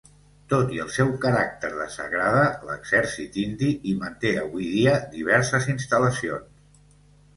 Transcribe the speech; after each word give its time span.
Tot 0.51 0.71
i 0.75 0.79
el 0.83 0.87
seu 0.93 1.11
caràcter 1.25 1.69
de 1.75 1.85
sagrada 1.97 2.47
l'exèrcit 2.69 3.37
indi 3.43 3.69
hi 3.91 3.95
manté 4.05 4.33
avui 4.45 4.73
dia 4.73 4.97
diverses 5.15 5.69
instal·lacions. 5.79 6.85